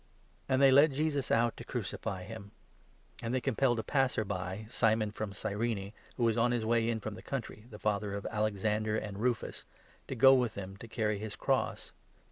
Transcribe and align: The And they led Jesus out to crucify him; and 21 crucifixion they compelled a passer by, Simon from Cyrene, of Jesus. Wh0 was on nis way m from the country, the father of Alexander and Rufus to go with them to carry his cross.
The 0.47 0.53
And 0.53 0.61
they 0.63 0.71
led 0.71 0.95
Jesus 0.95 1.29
out 1.29 1.55
to 1.57 1.63
crucify 1.63 2.23
him; 2.23 2.49
and 3.21 3.31
21 3.31 3.31
crucifixion 3.31 3.31
they 3.33 3.39
compelled 3.41 3.79
a 3.79 3.83
passer 3.83 4.25
by, 4.25 4.65
Simon 4.67 5.11
from 5.11 5.31
Cyrene, 5.31 5.77
of 5.77 5.83
Jesus. 5.83 5.93
Wh0 6.17 6.23
was 6.25 6.37
on 6.39 6.49
nis 6.49 6.65
way 6.65 6.89
m 6.89 6.99
from 6.99 7.13
the 7.13 7.21
country, 7.21 7.67
the 7.69 7.77
father 7.77 8.15
of 8.15 8.25
Alexander 8.31 8.97
and 8.97 9.19
Rufus 9.19 9.63
to 10.07 10.15
go 10.15 10.33
with 10.33 10.55
them 10.55 10.75
to 10.77 10.87
carry 10.87 11.19
his 11.19 11.35
cross. 11.35 11.91